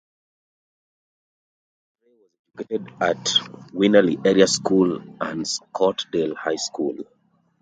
[1.93, 2.31] Rattray was
[2.71, 3.23] educated at
[3.71, 6.95] Winnaleah Area School and Scottsdale High School.